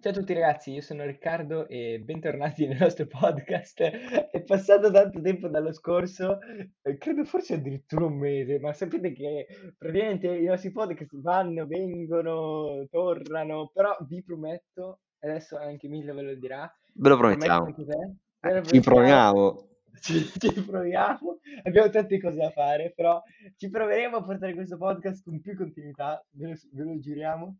[0.00, 3.80] Ciao a tutti ragazzi, io sono Riccardo e bentornati nel nostro podcast.
[3.82, 6.38] È passato tanto tempo dallo scorso,
[6.82, 9.46] eh, credo forse addirittura un mese, ma sapete che
[9.76, 16.34] praticamente i nostri podcast vanno, vengono, tornano, però vi prometto, adesso anche Mille ve lo
[16.34, 17.64] dirà, Ve lo promettiamo.
[17.64, 19.68] ve lo Ci proviamo.
[20.00, 23.22] Ci, ci proviamo, abbiamo tante cose da fare, però
[23.56, 27.58] ci proveremo a portare questo podcast con più continuità, ve lo, ve lo giuriamo.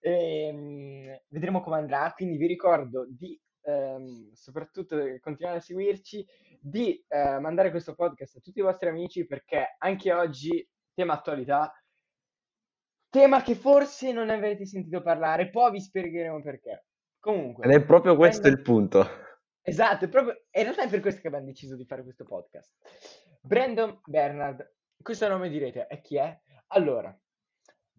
[0.00, 6.26] E, vedremo come andrà, quindi vi ricordo di, ehm, soprattutto continuare a seguirci,
[6.60, 11.72] di eh, mandare questo podcast a tutti i vostri amici perché anche oggi, tema attualità,
[13.10, 16.70] tema che forse non avrete sentito parlare, poi vi spiegheremo perché.
[16.70, 16.82] Ed
[17.20, 19.23] Comunque, è proprio questo Brandon- il punto.
[19.66, 22.76] Esatto, proprio, in realtà è per questo che abbiamo deciso di fare questo podcast.
[23.40, 26.38] Brandon Bernard, questo nome direte, e chi è?
[26.68, 27.08] Allora,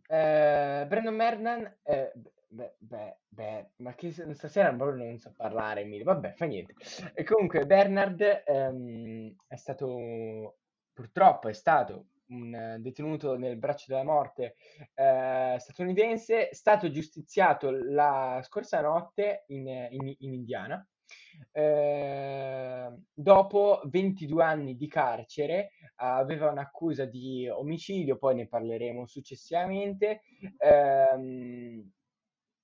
[0.07, 2.11] eh, Brandon Bernard, eh,
[2.49, 6.75] beh, beh, beh, ma che stasera proprio non so parlare, Emilio, vabbè, fa niente.
[7.16, 10.57] E comunque Bernard ehm, è stato,
[10.94, 14.55] purtroppo è stato un detenuto nel braccio della morte
[14.94, 20.88] eh, statunitense, stato giustiziato la scorsa notte in, in- in Indiana.
[21.52, 30.22] Eh, dopo 22 anni di carcere, aveva un'accusa di omicidio, poi ne parleremo successivamente,
[30.58, 31.91] ehm,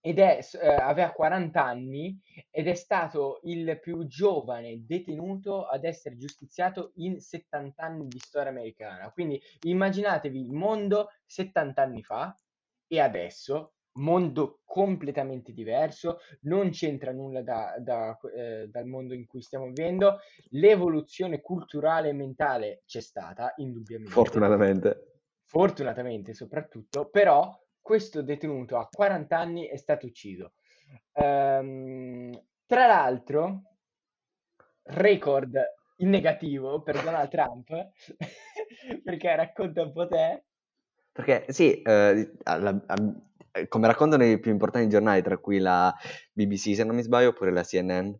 [0.03, 6.17] ed è, eh, aveva 40 anni ed è stato il più giovane detenuto ad essere
[6.17, 9.11] giustiziato in 70 anni di storia americana.
[9.11, 12.35] Quindi immaginatevi il mondo 70 anni fa
[12.87, 19.41] e adesso, mondo completamente diverso, non c'entra nulla da- da, eh, dal mondo in cui
[19.41, 20.19] stiamo vivendo,
[20.51, 25.05] l'evoluzione culturale e mentale c'è stata, indubbiamente Fortunatamente.
[25.45, 30.53] fortunatamente soprattutto, però questo detenuto a 40 anni è stato ucciso.
[31.13, 32.31] Ehm,
[32.65, 33.63] tra l'altro,
[34.83, 35.57] record
[35.97, 37.69] in negativo per Donald Trump,
[39.03, 40.45] perché racconta un po' te.
[41.11, 42.81] Perché sì, eh, alla-
[43.67, 45.93] come raccontano i più importanti giornali, tra cui la
[46.31, 48.11] BBC, se non mi sbaglio, oppure la CNN.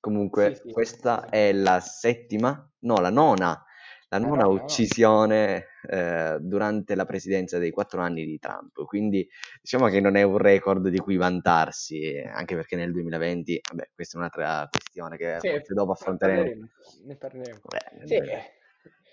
[0.00, 1.28] Comunque, Sì, sì, questa sì.
[1.28, 3.62] è la settima, no, la nona,
[4.08, 4.50] la La nona no?
[4.54, 8.84] uccisione eh, durante la presidenza dei quattro anni di Trump.
[8.86, 9.28] Quindi
[9.60, 13.90] diciamo che non è un record di cui vantarsi, eh, anche perché nel 2020, vabbè,
[13.94, 15.38] questa è un'altra questione che
[15.74, 16.16] dopo ne affronteremo.
[16.16, 16.66] parleremo,
[17.04, 17.60] ne parleremo.
[18.04, 18.52] Sì, eh,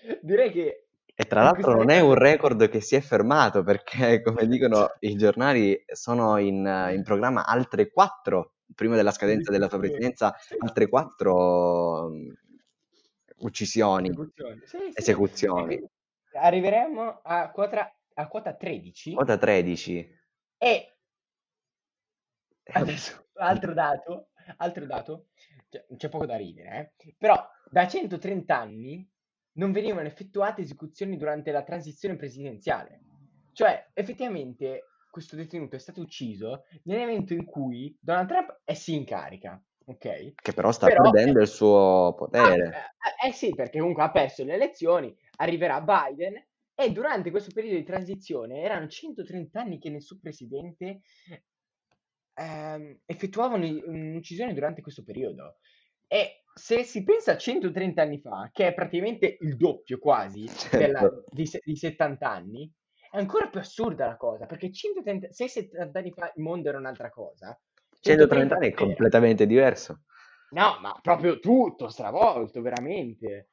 [0.22, 0.87] direi che
[1.20, 2.60] E tra l'altro non è un record...
[2.60, 6.58] record che si è fermato perché, come dicono i giornali, sono in,
[6.94, 10.10] in programma altre quattro, prima della scadenza della sua Addirittura.
[10.10, 12.30] presidenza, altre quattro mm,
[13.38, 14.60] uccisioni, Esecuzioni.
[14.64, 14.92] Sì, sì.
[14.94, 15.90] Esecuzioni.
[16.34, 20.18] arriveremo a quota, a quota 13 Quota 13.
[20.56, 20.98] e
[22.74, 25.26] adesso altro dato, altro dato,
[25.68, 27.12] cioè, c'è poco da ridere, eh?
[27.18, 29.10] Però da 130 anni
[29.58, 33.02] non venivano effettuate esecuzioni durante la transizione presidenziale.
[33.52, 39.04] Cioè, effettivamente questo detenuto è stato ucciso nell'evento in cui Donald Trump è sì in
[39.04, 40.32] carica, ok?
[40.34, 42.86] Che però sta Però perdendo il suo Ah, potere.
[43.24, 46.34] eh, eh sì, perché comunque ha perso le elezioni, arriverà Biden
[46.74, 51.00] e durante questo periodo di transizione erano 130 anni che nessun presidente
[52.34, 55.58] ehm, effettuavano i- un'uccisione durante questo periodo.
[56.08, 61.00] E se si pensa a 130 anni fa, che è praticamente il doppio quasi della-
[61.00, 61.24] Certo.
[61.30, 62.70] di, se- di 70 anni,
[63.10, 66.78] è ancora più assurda la cosa, perché 130, se 70 anni fa il mondo era
[66.78, 67.58] un'altra cosa,
[68.00, 70.00] 130 anni è completamente diverso.
[70.50, 73.50] No, ma proprio tutto stravolto, veramente.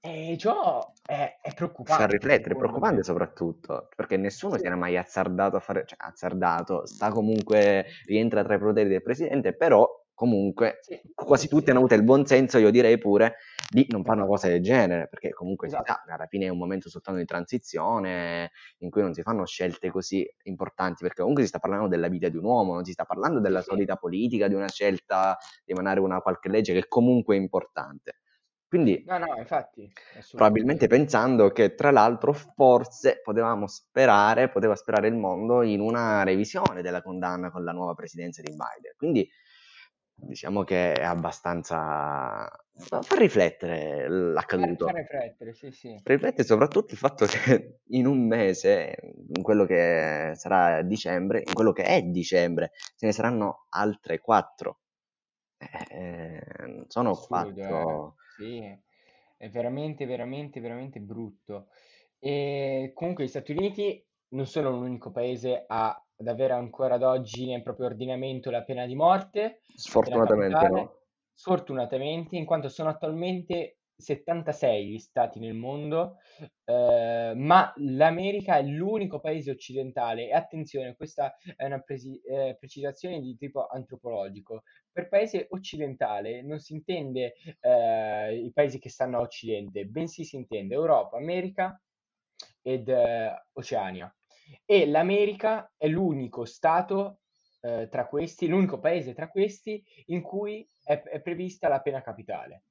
[0.00, 2.06] E ciò è, è Fa preoccupante.
[2.06, 4.58] riflettere, è secondo preoccupante soprattutto, perché nessuno Sì.
[4.58, 9.02] si era mai azzardato a fare, cioè azzardato, sta comunque, rientra tra i poteri del
[9.02, 13.36] presidente, però comunque Sì, quasi tutti hanno avuto il buon senso, io direi pure,
[13.70, 15.84] di non fare una cosa del genere, perché comunque si Esatto.
[15.84, 19.90] sa, alla fine è un momento soltanto di transizione in cui non si fanno scelte
[19.90, 23.04] così importanti, perché comunque si sta parlando della vita di un uomo, non si sta
[23.04, 27.36] parlando della Sì, solita politica, di una scelta di emanare una qualche legge che comunque
[27.36, 28.20] è importante.
[28.68, 29.90] Quindi No, no, infatti,
[30.34, 36.82] probabilmente pensando che tra l'altro forse potevamo sperare, poteva sperare il mondo in una revisione
[36.82, 38.92] della condanna con la nuova presidenza di Biden.
[38.96, 39.28] Quindi
[40.16, 44.86] diciamo che è abbastanza fa riflettere l'accaduto.
[44.86, 46.00] fa riflettere, sì, sì.
[46.02, 48.96] Riflette soprattutto il fatto che in un mese,
[49.34, 54.80] in quello che sarà dicembre, in quello che è dicembre, ce ne saranno altre quattro.
[55.58, 57.64] Eh, sono Assurdo, eh.
[57.64, 58.16] quattro.
[58.36, 58.78] Sì,
[59.38, 61.68] è veramente, veramente, veramente brutto.
[62.18, 67.46] E comunque gli Stati Uniti non sono l'unico paese a- ad avere ancora ad oggi
[67.46, 70.98] nel proprio ordinamento la pena di morte, Sfortunatamente no.
[71.34, 76.18] sfortunatamente, in quanto sono attualmente 76 gli stati nel mondo,
[76.64, 83.20] eh, ma l'America è l'unico paese occidentale, e attenzione, questa è una presi- eh, precisazione
[83.20, 84.62] di tipo antropologico.
[84.90, 90.36] Per paese occidentale non si intende eh, i paesi che stanno a occidente, bensì si
[90.36, 91.78] intende Europa, America
[92.62, 94.14] ed eh, Oceania.
[94.64, 97.20] E l'America è l'unico stato
[97.60, 102.62] eh, tra questi, l'unico paese tra questi in cui è, è prevista la pena capitale.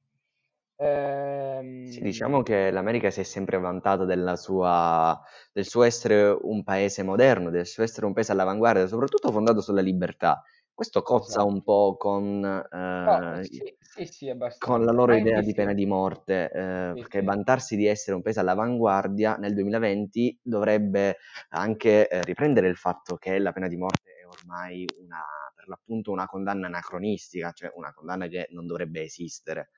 [1.88, 4.06] Sì, Ehm, diciamo che l'America si è sempre vantata
[4.36, 5.22] sua,
[5.54, 9.82] del suo essere un paese moderno, del suo essere un paese all'avanguardia, soprattutto fondato sulla
[9.82, 10.44] libertà.
[10.76, 11.48] Questo cozza esatto.
[11.48, 15.86] un po' con, No, eh, sì, sì, sì, con la loro idea di pena di
[15.86, 21.20] morte, eh, perché vantarsi di essere un paese all'avanguardia nel 2020 dovrebbe
[21.50, 25.24] anche eh, riprendere il fatto che la pena di morte è ormai una,
[25.56, 29.70] per l'appunto una condanna anacronistica, cioè una condanna che non dovrebbe esistere.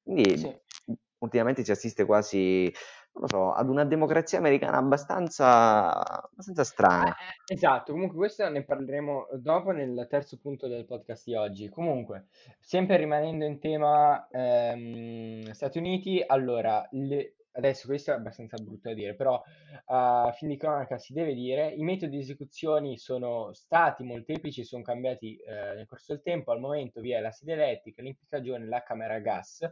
[0.00, 0.62] Quindi
[1.18, 2.72] ultimamente si assiste quasi,
[3.16, 7.16] non lo so, ad una democrazia americana abbastanza, abbastanza Ah, strana.
[7.48, 11.68] eh, esatto, comunque questo ne parleremo dopo nel terzo punto del podcast di oggi.
[11.68, 12.26] Comunque,
[12.60, 18.94] sempre rimanendo in tema ehm, Stati Uniti, allora, le- adesso questo è abbastanza brutto da
[18.94, 19.42] dire, però
[19.86, 24.82] a fin di cronaca si deve dire, i metodi di esecuzione sono stati molteplici, sono
[24.82, 28.82] cambiati eh, nel corso del tempo, al momento vi è la sede elettrica, l'impiccagione, la
[28.82, 29.68] camera a gas,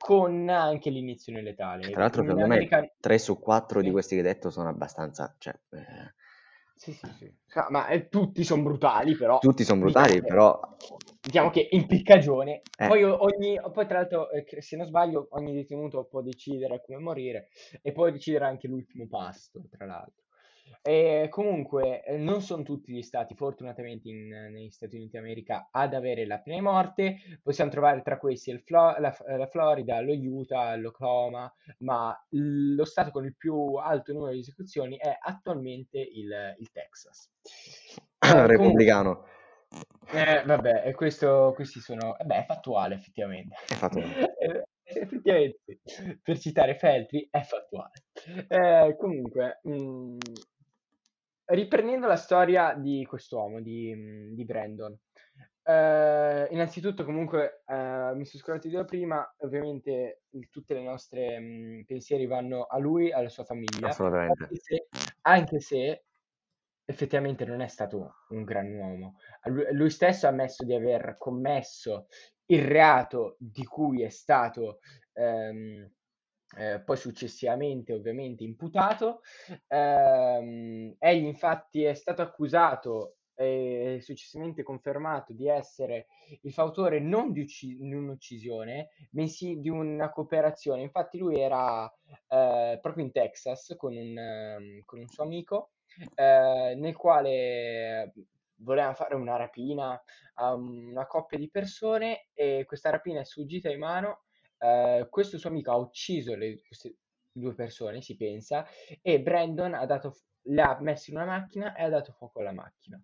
[0.00, 1.42] con anche l'iniezione
[1.78, 2.02] Che tra letale.
[2.02, 2.90] l'altro secondo me America...
[3.00, 3.92] 3 su 4 di Sì?
[3.92, 6.14] questi che hai detto sono abbastanza, cioè, eh,
[6.74, 7.32] Sì, sì, sì.
[7.46, 10.60] Sa- Ma eh, tutti sono brutali, però tutti sono diciamo brutali, che, però
[11.20, 12.62] diciamo che impiccagione.
[12.78, 16.98] eh, Poi, ogni, poi tra l'altro, eh, se non sbaglio, ogni detenuto può decidere come
[16.98, 17.48] morire
[17.82, 20.24] e può decidere anche l'ultimo pasto, tra l'altro.
[20.82, 25.94] E comunque, eh, non sono tutti gli stati, fortunatamente, in- negli Stati Uniti d'America ad
[25.94, 27.16] avere la pena di morte.
[27.42, 33.24] Possiamo trovare tra questi Flo- la, la Florida, lo Utah, l'Oklahoma, ma lo stato con
[33.24, 37.30] il più alto numero di esecuzioni è attualmente il, il Texas.
[38.22, 39.24] Eh, repubblicano,
[40.12, 43.54] eh, vabbè, e questo, questi sono, eh beh, è fattuale effettivamente.
[43.68, 44.00] è fatto
[44.40, 45.60] Eh, effettivamente,
[46.20, 47.92] per citare Feltri, è fattuale.
[48.48, 50.16] Eh, comunque, mh,
[51.50, 54.96] riprendendo la storia di quest'uomo, di, mh, di Brandon,
[55.62, 61.84] eh, innanzitutto comunque eh, mi sono scordato di dire prima, ovviamente tutte le nostre mh,
[61.86, 64.42] pensieri vanno a lui, alla sua famiglia, assolutamente.
[64.42, 64.88] anche se,
[65.22, 66.04] anche se
[66.84, 69.16] effettivamente non è stato un gran uomo.
[69.44, 72.06] Lui, lui stesso ha ammesso di aver commesso
[72.46, 74.80] il reato di cui è stato
[75.12, 75.88] ehm,
[76.56, 79.20] eh, poi successivamente ovviamente imputato.
[79.68, 86.08] Ehm, egli infatti è stato accusato e successivamente confermato di essere
[86.42, 90.82] il fautore non di, ucci- di un'uccisione, bensì di una cooperazione.
[90.82, 91.90] Infatti lui era
[92.28, 95.70] eh, proprio in Texas con un, ehm, con un suo amico
[96.14, 98.12] eh, nel quale
[98.56, 99.98] voleva fare una rapina
[100.34, 104.24] a una coppia di persone e questa rapina è sfuggita di mano.
[104.60, 106.96] Eh, questo suo amico ha ucciso le- queste
[107.32, 108.66] due persone, si pensa,
[109.02, 112.52] e Brandon ha dato, le ha messo in una macchina e ha dato fuoco alla
[112.52, 113.00] macchina.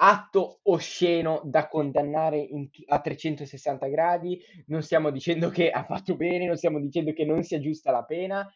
[0.00, 4.40] Atto osceno da condannare in a 360 gradi.
[4.66, 8.04] Non stiamo dicendo che ha fatto bene, non stiamo dicendo che non sia giusta la
[8.04, 8.48] pena.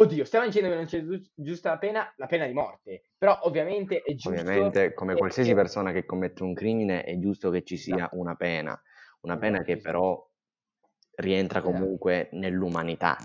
[0.00, 3.02] Oddio, stiamo dicendo che non sia giu- giusta la pena, la pena di morte.
[3.18, 7.50] Però ovviamente è giusto Ovviamente, come qualsiasi che- persona che commette un crimine, è giusto
[7.50, 8.80] che ci sia Esatto, una pena,
[9.22, 10.27] una pena esatto, che esatto, però
[11.18, 11.72] rientra esatto.
[11.74, 13.16] comunque nell'umanità,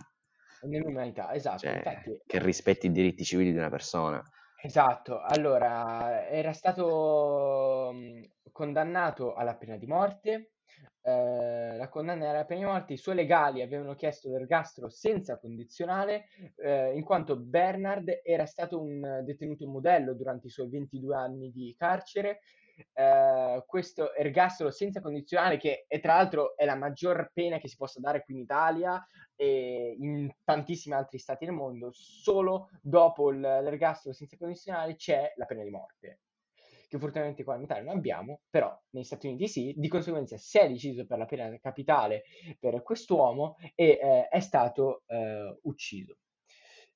[0.61, 1.57] Nell'umanità, esatto.
[1.57, 4.23] cioè Infatti, che rispetti i diritti civili di una persona.
[4.55, 8.21] Esatto, allora era stato mh,
[8.51, 10.53] condannato alla pena di morte,
[11.01, 15.37] eh, la condanna era alla pena di morte, i suoi legali avevano chiesto l'ergastolo senza
[15.37, 21.51] condizionale, eh, in quanto Bernard era stato un detenuto modello durante i suoi 22 anni
[21.51, 22.39] di carcere,
[22.93, 27.75] eh, questo ergastolo senza condizionale, che è tra l'altro è la maggior pena che si
[27.75, 34.13] possa dare qui in Italia e in tantissimi altri stati del mondo, solo dopo l'ergastolo
[34.13, 36.19] senza condizionale c'è la pena di morte
[36.93, 40.59] che fortunatamente qua in Italia non abbiamo, però negli Stati Uniti sì, di conseguenza si
[40.59, 42.23] è deciso per la pena capitale
[42.59, 46.17] per quest'uomo e eh, è stato eh, ucciso.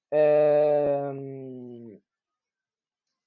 [0.09, 1.99] Ehm,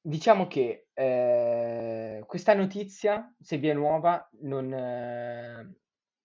[0.01, 5.75] diciamo che eh, questa notizia, se vi è nuova, non, eh,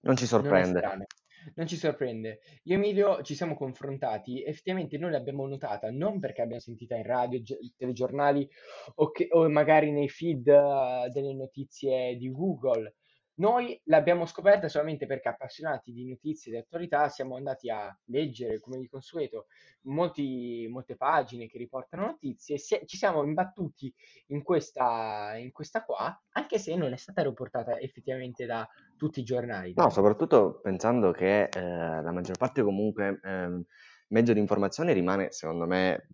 [0.01, 0.77] Non ci non è sorprende.
[0.79, 1.05] strana.
[1.53, 2.39] Non ci sorprende.
[2.63, 7.03] Io e Emilio ci siamo confrontati, effettivamente noi l'abbiamo notata non perché abbiamo sentita in
[7.03, 8.49] radio, gi- telegiornali
[8.95, 12.95] o, che- o magari nei feed eh, delle notizie di Google.
[13.37, 18.59] Noi l'abbiamo scoperta solamente perché appassionati di notizie e di attualità siamo andati a leggere,
[18.59, 19.47] come di consueto,
[19.81, 23.93] molti- molte pagine che riportano notizie e ci siamo imbattuti
[24.27, 29.23] in questa, in questa qua, anche se non è stata riportata effettivamente da tutti i
[29.23, 29.73] giornali.
[29.75, 33.65] No, soprattutto pensando che eh, la maggior parte comunque ehm,
[34.09, 36.07] mezzo di informazione rimane, secondo me,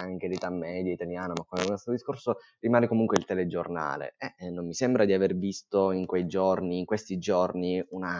[0.00, 4.14] anche l'età media italiana, ma con questo discorso rimane comunque il telegiornale.
[4.18, 8.18] Eh, e non mi sembra di aver visto in quei giorni, in questi giorni, una,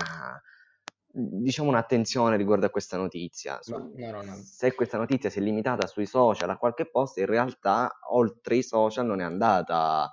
[1.06, 3.58] diciamo, un'attenzione riguardo a questa notizia.
[3.66, 4.34] No, no, no.
[4.34, 8.62] Se questa notizia si è limitata sui social a qualche post, in realtà oltre i
[8.62, 10.12] social non è andata,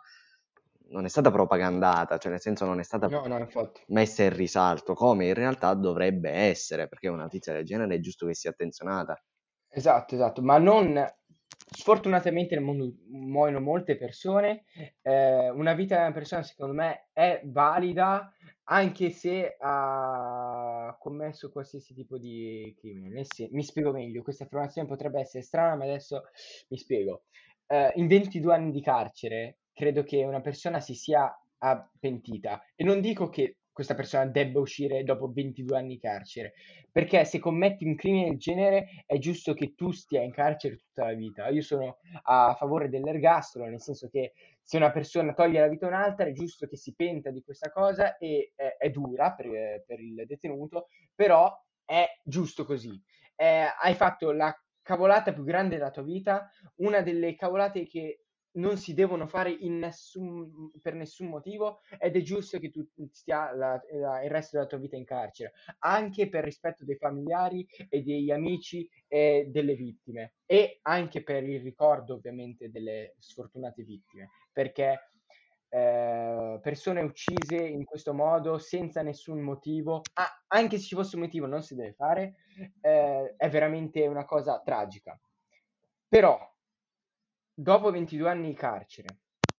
[0.89, 3.48] non è stata propagandata, cioè nel senso non è stata No, no,
[3.88, 8.27] messa in risalto, come in realtà dovrebbe essere, perché una notizia del genere è giusto
[8.27, 9.22] che sia attenzionata.
[9.70, 11.20] Esatto, esatto, ma non...
[11.74, 14.66] Sfortunatamente nel mondo muoiono molte persone,
[15.01, 18.30] eh, una vita di una persona secondo me è valida
[18.66, 23.24] anche se ha commesso qualsiasi tipo di crimine.
[23.24, 26.24] Sen- mi spiego meglio, questa affermazione potrebbe essere strana, ma adesso
[26.68, 27.24] mi spiego.
[27.68, 31.34] Eh, in 22 anni di carcere credo che una persona si sia
[32.00, 36.54] pentita e non dico che questa persona debba uscire dopo 22 anni di carcere,
[36.92, 41.06] perché se commetti un crimine del genere è giusto che tu stia in carcere tutta
[41.06, 41.48] la vita.
[41.48, 45.90] Io sono a favore dell'ergastolo, nel senso che se una persona toglie la vita a
[45.90, 50.00] un'altra è giusto che si penta di questa cosa e eh, è dura per, per
[50.00, 51.51] il detenuto, però
[51.86, 53.01] è giusto così.
[53.36, 58.21] Eh, hai fatto la cavolata più grande della tua vita, una delle cavolate che
[58.53, 63.81] non si devono fare nessun, per nessun motivo ed è giusto che tu stia la-
[63.93, 68.31] la- il resto della tua vita in carcere, anche per rispetto dei familiari e degli
[68.31, 75.12] amici e delle vittime e anche per il ricordo ovviamente delle sfortunate vittime, perché
[75.70, 81.22] eh, persone uccise in questo modo senza nessun motivo, ah, anche se ci fosse un
[81.24, 82.36] motivo non si deve fare,
[82.81, 85.20] eh, è veramente una cosa tragica.
[86.08, 86.38] Però
[87.62, 89.18] dopo 22 anni di carcere,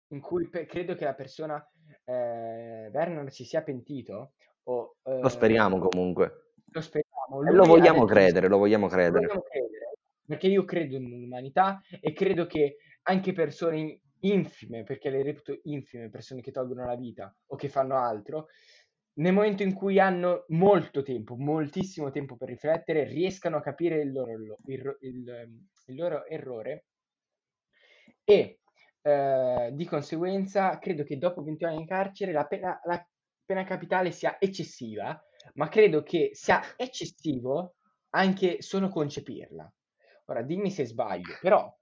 [0.09, 1.64] in cui pe- credo che la persona
[2.04, 6.54] eh, Vernon si sia pentito, o Lo eh, speriamo comunque.
[6.73, 9.26] lo speriamo, E lo vogliamo credere, lo vogliamo lo credere.
[9.26, 9.90] vogliamo credere,
[10.26, 16.40] perché io credo nell'umanità e credo che anche persone infime, perché le reputo infime, persone
[16.40, 18.47] che tolgono la vita o che fanno altro,
[19.14, 24.12] nel momento in cui hanno molto tempo, moltissimo tempo per riflettere, riescano a capire il
[24.12, 26.87] loro, il, il- il loro errore
[28.25, 28.61] e
[29.02, 33.05] eh, di conseguenza credo che dopo 20 anni in carcere la pena, la
[33.45, 35.21] pena capitale sia eccessiva,
[35.55, 37.76] ma credo che sia eccessivo
[38.11, 39.73] anche solo concepirla.
[40.26, 41.75] Ora, dimmi se sbaglio, però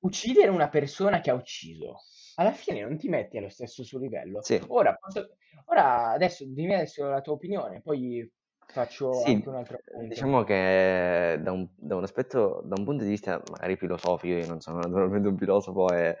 [0.00, 2.00] uccidere una persona che ha ucciso,
[2.36, 4.42] alla fine non ti metti allo stesso suo livello.
[4.42, 4.60] Sì.
[4.68, 5.36] Ora, posso-
[5.66, 8.28] ora adesso dimmi adesso la tua opinione, poi
[8.72, 10.30] faccio Sì, anche un altro punto.
[10.30, 14.46] diciamo che da un, da un aspetto, da un punto di vista magari filosofico, io
[14.46, 16.16] non sono naturalmente un filosofo e,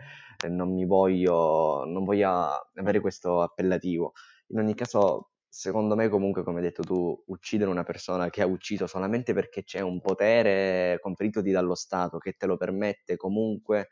[0.48, 2.30] non mi voglio, non voglio
[2.74, 4.12] avere questo appellativo.
[4.48, 8.46] In ogni caso, secondo me comunque, come hai detto tu, uccidere una persona che ha
[8.46, 13.88] ucciso solamente perché c'è un potere conferitoti dallo Stato che te lo permette comunque,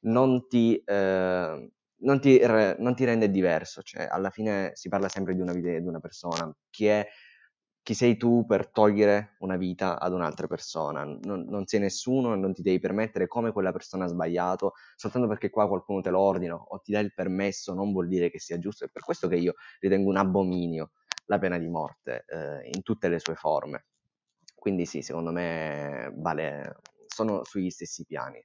[0.00, 2.40] non ti, eh, non ti,
[2.78, 3.82] non ti rende diverso.
[3.82, 6.54] Cioè, alla fine si parla sempre di una vita di una persona.
[6.70, 7.06] Chi è
[7.84, 11.04] chi sei tu per togliere una vita ad un'altra persona?
[11.04, 15.28] Non, non sei nessuno e non ti devi permettere come quella persona ha sbagliato, soltanto
[15.28, 18.40] perché qua qualcuno te lo ordina o ti dà il permesso, non vuol dire che
[18.40, 18.86] sia giusto.
[18.86, 20.92] È per questo che io ritengo un abominio
[21.26, 23.84] la pena di morte eh, in tutte le sue forme.
[24.54, 26.76] Quindi sì, secondo me vale,
[27.06, 28.42] sono sugli stessi piani.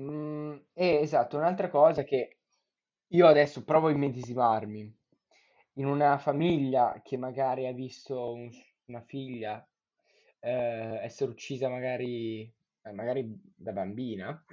[0.00, 2.38] Mm, e esatto, un'altra cosa che
[3.08, 4.94] io adesso provo a immedesimarmi
[5.76, 8.50] in una famiglia che magari ha visto un-
[8.86, 9.66] una figlia
[10.40, 12.42] eh, essere uccisa magari,
[12.82, 14.44] eh, magari da bambina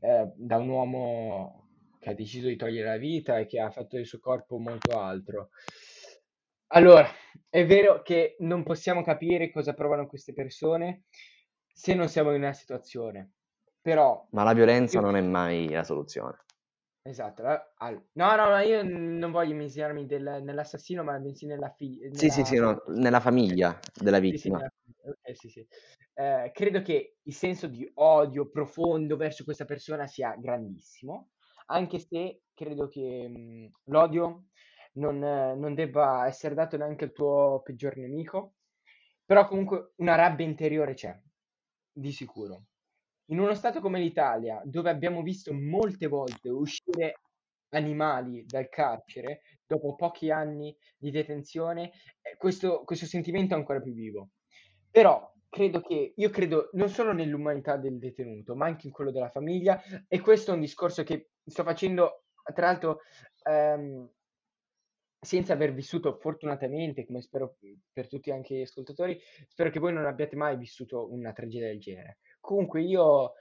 [0.00, 1.68] eh, da un uomo
[1.98, 4.98] che ha deciso di togliere la vita e che ha fatto del suo corpo molto
[4.98, 5.50] altro.
[6.68, 7.08] Allora,
[7.48, 11.04] è vero che non possiamo capire cosa provano queste persone
[11.72, 13.32] se non siamo in una situazione,
[13.80, 16.38] però Ma la violenza io non è mai la soluzione.
[17.08, 21.70] Esatto, la- al- no, no, no, io non voglio immischiarmi del- nell'assassino, ma bensì nella
[21.70, 24.60] figlia, Sì, sì, sì, no, nella famiglia della vittima.
[26.14, 31.30] Eh, credo che il senso di odio profondo verso questa persona sia grandissimo,
[31.66, 34.46] anche se credo che mh, l'odio
[34.94, 38.54] non, eh, non debba essere dato neanche al tuo peggior nemico,
[39.24, 41.18] però comunque una rabbia interiore c'è,
[41.92, 42.64] di sicuro.
[43.30, 47.20] In uno stato come l'Italia, dove abbiamo visto molte volte uscire
[47.70, 51.90] animali dal carcere dopo pochi anni di detenzione,
[52.22, 54.30] eh, questo, questo sentimento è ancora più vivo.
[54.90, 59.30] Però credo che, io credo non solo nell'umanità del detenuto, ma anche in quello della
[59.30, 63.00] famiglia, e questo è un discorso che sto facendo, tra l'altro,
[63.42, 64.08] ehm,
[65.18, 67.56] senza aver vissuto fortunatamente, come spero
[67.92, 69.18] per tutti anche gli ascoltatori,
[69.48, 72.18] spero che voi non abbiate mai vissuto una tragedia del genere.
[72.46, 73.32] Comunque io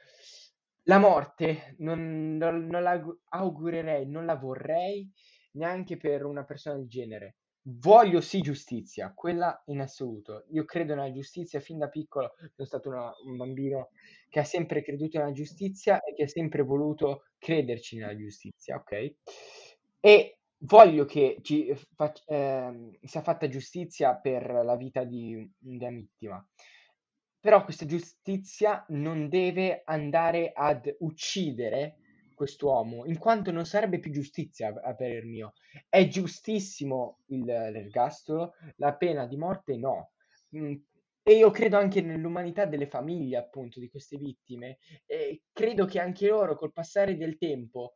[0.83, 5.09] la morte non, non- non la aug- augurerei, non la vorrei
[5.53, 7.37] neanche per una persona del genere.
[7.67, 10.45] Voglio sì giustizia, quella in assoluto.
[10.51, 13.89] Io credo nella giustizia fin da piccolo, sono stato una- un bambino
[14.29, 19.13] che ha sempre creduto nella giustizia e che ha sempre voluto crederci nella giustizia, ok?
[19.99, 26.47] E voglio che ci fac- ehm, sia fatta giustizia per la vita di una vittima.
[27.45, 31.97] Però questa giustizia non deve andare ad uccidere
[32.33, 35.53] quest'uomo, in quanto non sarebbe più giustizia a parer mio.
[35.87, 40.11] È giustissimo il- l'ergastolo, la pena di morte no.
[40.57, 40.73] Mm,
[41.27, 44.77] E io credo anche nell'umanità delle famiglie, appunto, di queste vittime.
[45.07, 47.93] E credo che anche loro, col passare del tempo,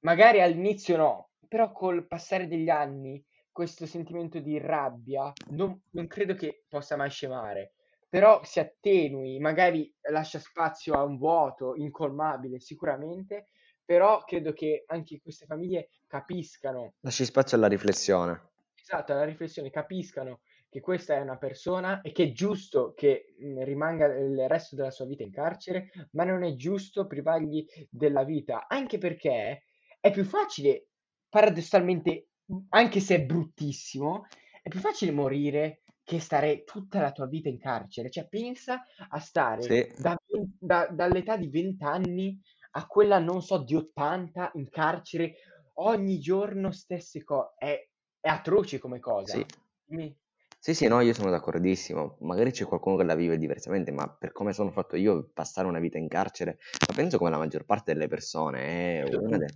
[0.00, 6.34] magari all'inizio no, però col passare degli anni, questo sentimento di rabbia non, non credo
[6.34, 7.74] che possa mai scemare
[8.10, 13.46] però si attenui, magari lascia spazio a un vuoto incolmabile sicuramente,
[13.84, 18.52] però credo che anche queste famiglie capiscano, Lasci spazio alla riflessione.
[18.74, 23.64] esatto, alla riflessione, capiscano che questa è una persona e che è giusto che mh,
[23.64, 28.66] rimanga il resto della sua vita in carcere, ma non è giusto privargli della vita,
[28.68, 29.64] anche perché
[29.98, 30.88] è più facile,
[31.28, 32.28] paradossalmente,
[32.70, 34.26] anche se è bruttissimo,
[34.62, 38.10] è più facile morire che stare tutta la tua vita in carcere.
[38.10, 40.16] Cioè, pensa a stare Sì, da
[40.58, 42.40] da- dall'età di 20 anni
[42.72, 45.34] a quella, non so, di 80 in carcere
[45.74, 47.54] ogni giorno stesse cose.
[47.56, 47.88] È,
[48.20, 49.44] è atroce come sì.
[49.44, 49.46] cosa.
[49.90, 50.16] Mi-
[50.62, 52.18] Sì, sì, no, io sono d'accordissimo.
[52.20, 55.78] Magari c'è qualcuno che la vive diversamente, ma per come sono fatto io, passare una
[55.78, 59.54] vita in carcere, ma penso come la maggior parte delle persone, è Credo una de-.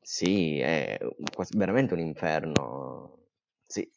[0.00, 0.98] Sì, è
[1.34, 3.16] quasi- veramente un inferno.
[3.66, 3.90] Sì,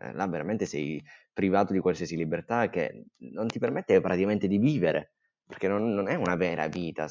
[0.00, 5.14] eh, là veramente sei privato di qualsiasi libertà che non ti permette praticamente di vivere,
[5.46, 7.06] perché non, non è una vera vita.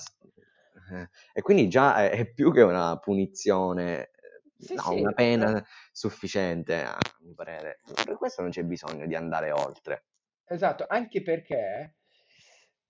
[0.92, 4.12] eh, E quindi già è, è più che una punizione,
[4.60, 7.80] Sì, no, sì, una pena sufficiente, a mio parere.
[8.06, 10.06] Per questo non c'è bisogno di andare oltre.
[10.46, 11.96] esatto, anche perché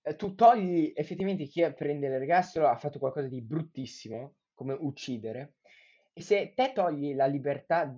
[0.02, 5.56] eh, tu togli effettivamente chi prende l'ergastolo ha fatto qualcosa di bruttissimo, come uccidere,
[6.12, 7.96] e se te togli la libertà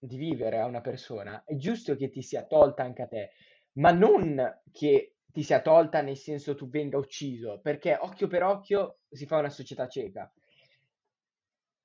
[0.00, 3.30] di vivere a una persona, è giusto che ti sia tolta anche a te,
[3.74, 9.00] ma non che ti sia tolta nel senso tu venga ucciso, perché occhio per occhio
[9.10, 10.32] si fa una società cieca,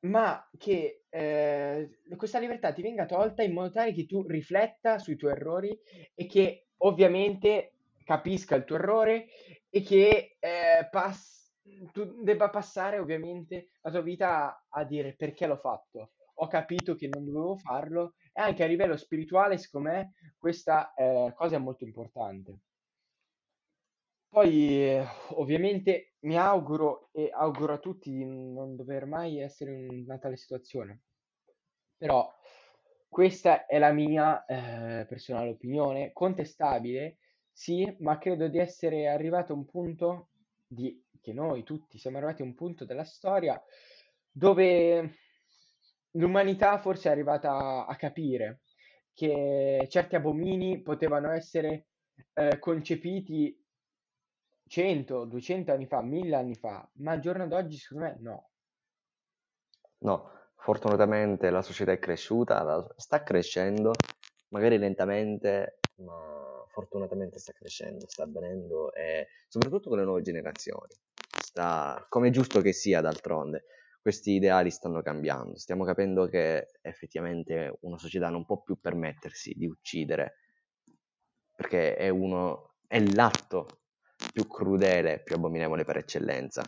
[0.02, 5.16] ma che eh, questa libertà ti venga tolta in modo tale che tu rifletta sui
[5.16, 5.78] tuoi errori
[6.14, 7.74] e che ovviamente
[8.04, 9.28] capisca il tuo errore
[9.70, 11.54] e che eh, pass-
[11.92, 16.12] tu debba passare ovviamente la tua vita a, a dire perché l'ho fatto.
[16.36, 21.34] Ho capito che non dovevo farlo e anche a livello spirituale, secondo me, questa eh,
[21.36, 22.60] cosa è molto importante.
[24.28, 30.04] Poi, eh, ovviamente, mi auguro e auguro a tutti di non dover mai essere in
[30.04, 31.04] una tale situazione.
[31.98, 32.30] Però
[33.08, 37.20] questa è la mia eh, personale opinione, contestabile,
[37.50, 40.32] sì, ma credo di essere arrivato a un punto
[40.68, 43.62] di, che noi tutti siamo arrivati a un punto della storia
[44.30, 45.16] dove
[46.16, 48.62] l'umanità forse è arrivata a capire
[49.14, 51.88] che certi abomini potevano essere
[52.34, 53.58] eh, concepiti
[54.68, 58.50] 100, 200 anni fa, 1000 anni fa, ma al giorno d'oggi secondo me no.
[60.00, 63.92] No, fortunatamente la società è cresciuta, la- sta crescendo,
[64.50, 70.94] magari lentamente, ma fortunatamente sta crescendo, sta avvenendo e soprattutto con le nuove generazioni.
[71.40, 73.64] Sta, come è giusto che sia d'altronde.
[74.06, 79.66] Questi ideali stanno cambiando, stiamo capendo che effettivamente una società non può più permettersi di
[79.66, 80.36] uccidere,
[81.56, 83.66] perché è, uno, è l'atto
[84.32, 86.64] più crudele, più abominevole per eccellenza.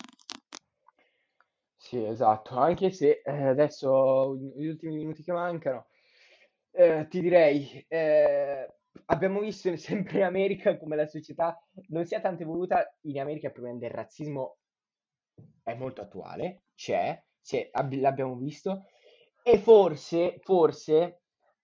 [1.75, 5.89] Sì, esatto, anche se eh, adesso gli ultimi minuti che mancano,
[6.71, 11.55] eh, ti direi, eh, abbiamo visto sempre in America come la società
[11.89, 14.57] non sia tanto evoluta, in America il razzismo
[15.61, 18.83] è molto attuale, c'è, c'è, ab- l'abbiamo visto,
[19.41, 21.21] e forse, forse,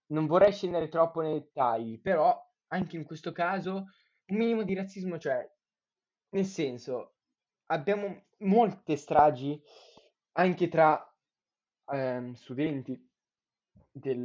[0.08, 2.34] non vorrei scendere troppo nei dettagli, però
[2.68, 3.88] anche in questo caso
[4.28, 5.46] un minimo di razzismo c'è,
[6.30, 7.16] nel senso,
[7.68, 9.62] abbiamo molte stragi
[10.34, 10.98] anche tra
[11.92, 13.10] ehm, studenti
[13.92, 14.24] del,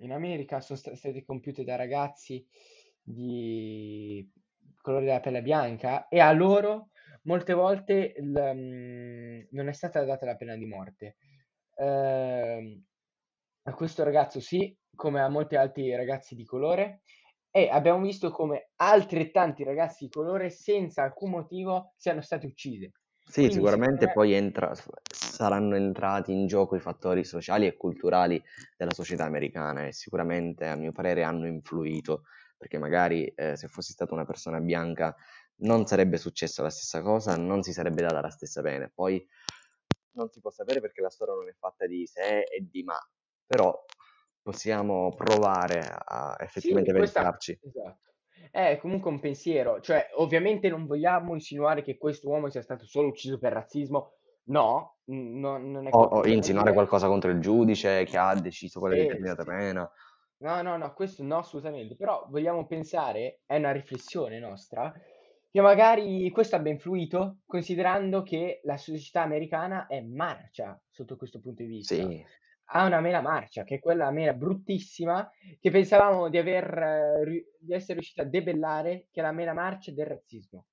[0.00, 0.60] in America.
[0.60, 2.46] Sono sta- state compiute da ragazzi
[3.02, 4.28] di
[4.80, 6.89] colore della pelle bianca e a loro
[7.22, 11.16] molte volte il, mm, non è stata data la pena di morte.
[11.76, 12.84] Ehm,
[13.64, 17.02] a questo ragazzo sì, come a molti altri ragazzi di colore,
[17.50, 22.90] e abbiamo visto come altrettanti ragazzi di colore senza alcun motivo siano stati uccisi.
[23.22, 24.72] Sì, Quindi sicuramente me, poi entra-
[25.04, 28.42] saranno entrati in gioco i fattori sociali e culturali
[28.76, 32.24] della società americana e sicuramente, a mio parere, hanno influito,
[32.58, 35.14] perché magari eh, se fossi stata una persona bianca
[35.60, 38.90] non sarebbe successa la stessa cosa, non si sarebbe data la stessa pena.
[38.92, 39.26] Poi
[40.12, 42.98] non si può sapere perché la storia non è fatta di se e di ma,
[43.46, 43.84] però
[44.42, 47.58] possiamo provare a sì, effettivamente questa, pensarci.
[47.60, 48.08] esatto.
[48.50, 53.08] È comunque un pensiero, cioè ovviamente non vogliamo insinuare che questo uomo sia stato solo
[53.08, 58.16] ucciso per razzismo, no, no, non è O, o insinuare qualcosa contro il giudice che
[58.16, 59.48] ha deciso quella Sì, determinata sì.
[59.48, 59.90] pena.
[60.38, 64.92] No, no, no, questo no, assolutamente, però vogliamo pensare, è una riflessione nostra,
[65.50, 71.62] che magari questo abbia influito, considerando che la società americana è marcia sotto questo punto
[71.62, 71.94] di vista.
[71.94, 72.24] Sì,
[72.72, 77.72] Ha una mela marcia, che è quella mela bruttissima, che pensavamo di aver, eh, di
[77.72, 80.66] essere riusciti a debellare, che è la mela marcia del razzismo.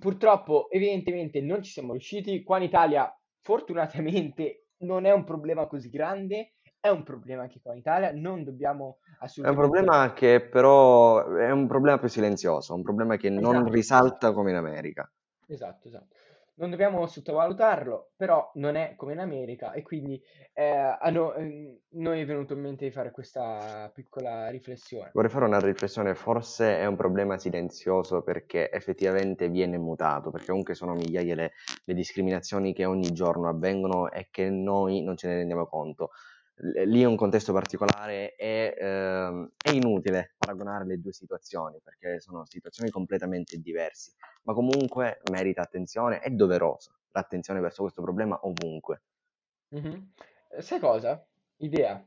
[0.00, 2.42] Purtroppo, evidentemente, non ci siamo riusciti.
[2.42, 6.53] Qua in Italia, fortunatamente, non è un problema così grande.
[6.84, 8.12] È un problema anche qua in Italia.
[8.12, 8.98] Non dobbiamo
[9.38, 9.54] è un assolutamente.
[9.54, 14.50] problema che però è un problema più silenzioso, un problema che non Esatto, risalta come
[14.50, 15.08] in America.
[15.46, 16.16] Esatto, esatto.
[16.56, 21.78] Non dobbiamo sottovalutarlo, però non è come in America e quindi eh, a no- ehm,
[21.92, 25.12] noi è venuto in mente di fare questa piccola riflessione.
[25.12, 30.74] Vorrei fare una riflessione, forse è un problema silenzioso perché effettivamente viene mutato, perché comunque
[30.74, 31.52] sono migliaia le,
[31.84, 36.10] le discriminazioni che ogni giorno avvengono e che noi non ce ne rendiamo conto.
[36.56, 42.44] Lì è un contesto particolare e ehm, è inutile paragonare le due situazioni perché sono
[42.46, 44.12] situazioni completamente diverse,
[44.42, 49.02] ma comunque merita attenzione, è doverosa l'attenzione verso questo problema ovunque.
[49.68, 50.12] Mhm.
[50.50, 51.26] Eh, Sai cosa?
[51.56, 52.06] Idea.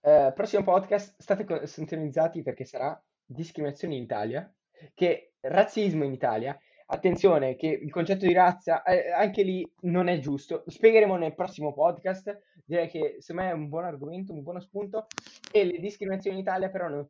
[0.00, 4.54] Eh, prossimo podcast, state sintonizzati perché sarà discriminazione in Italia,
[4.94, 6.58] che razzismo in Italia.
[6.86, 10.64] Attenzione che il concetto di razza eh, anche lì non è giusto.
[10.66, 12.38] Spiegheremo nel prossimo podcast.
[12.64, 15.06] Direi che secondo me è un buon argomento, un buono spunto.
[15.50, 17.08] E le discriminazioni in Italia però non-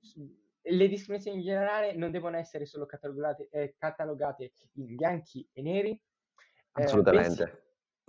[0.67, 5.91] le discriminazioni in generale non devono essere solo catalogate, eh, catalogate in bianchi e neri,
[5.91, 6.01] eh,
[6.73, 7.63] bensì Assolutamente.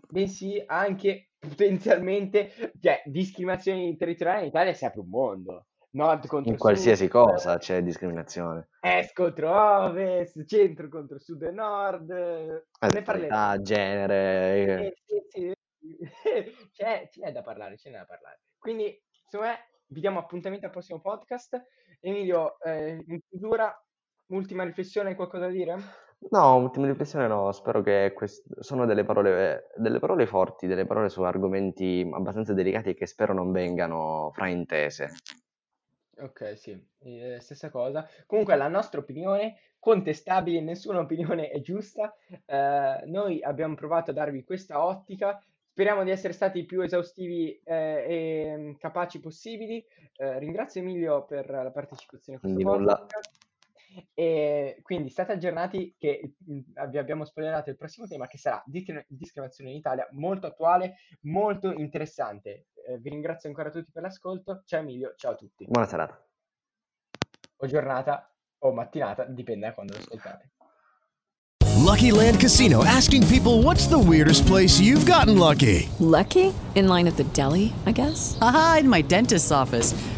[0.10, 5.66] bensì anche potenzialmente, cioè, discriminazioni territoriali in Italia si apre un mondo.
[5.96, 8.68] Nord contro In qualsiasi sud, cosa c'è discriminazione.
[8.82, 12.10] est contro ovest, centro contro sud e nord.
[12.10, 13.62] Ne parleremo.
[13.62, 14.88] Genere.
[14.88, 15.56] Eh, sì, sì,
[16.74, 18.42] c'è, ce n'è da parlare, ce n'è da parlare.
[18.58, 21.64] Quindi, secondo me, vi diamo appuntamento al prossimo podcast.
[22.02, 23.74] Emilio, eh, in chiusura,
[24.28, 25.78] ultima riflessione, hai qualcosa da dire?
[26.30, 31.08] No, ultima riflessione no, spero che quest- sono delle parole, delle parole forti, delle parole
[31.08, 35.14] su argomenti abbastanza delicati che spero non vengano fraintese.
[36.18, 38.08] Ok, sì, eh, stessa cosa.
[38.26, 42.16] Comunque la nostra opinione, contestabile, nessuna opinione è giusta.
[42.46, 45.42] Eh, noi abbiamo provato a darvi questa ottica.
[45.68, 49.86] Speriamo di essere stati i più esaustivi eh, e mm, capaci possibili.
[50.16, 52.96] Eh, ringrazio Emilio per la partecipazione a questo Di nulla.
[52.96, 53.45] podcast.
[54.14, 59.72] E quindi state aggiornati che vi abbiamo spoilerato il prossimo tema che sarà discri- discriminazione
[59.72, 62.68] in Italia, molto attuale, molto interessante.
[62.88, 64.62] Eh, vi ringrazio ancora tutti per l'ascolto.
[64.66, 65.66] Ciao Emilio, ciao a tutti.
[65.68, 66.24] Buona serata.
[67.58, 68.30] O giornata
[68.60, 70.52] o mattinata, dipende da quando lo ascoltate.
[71.86, 75.88] Lucky Land Casino asking people what's the weirdest place you've gotten lucky?
[76.00, 76.52] Lucky?
[76.74, 78.38] In line at the deli, I guess?
[78.42, 79.94] Aha, in my dentist's office.